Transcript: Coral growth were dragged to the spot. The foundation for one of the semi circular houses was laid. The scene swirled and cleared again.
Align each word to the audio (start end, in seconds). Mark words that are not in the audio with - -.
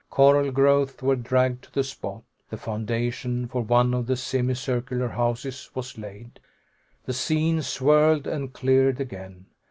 Coral 0.09 0.49
growth 0.51 1.03
were 1.03 1.15
dragged 1.15 1.63
to 1.65 1.71
the 1.71 1.83
spot. 1.83 2.23
The 2.49 2.57
foundation 2.57 3.47
for 3.47 3.61
one 3.61 3.93
of 3.93 4.07
the 4.07 4.17
semi 4.17 4.55
circular 4.55 5.09
houses 5.09 5.69
was 5.75 5.95
laid. 5.95 6.39
The 7.05 7.13
scene 7.13 7.61
swirled 7.61 8.25
and 8.25 8.51
cleared 8.51 8.99
again. 8.99 9.45